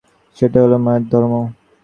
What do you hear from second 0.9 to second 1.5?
ধর্ম।